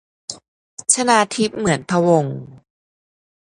[0.93, 2.37] ชนาธิป เหมือนพะวงศ์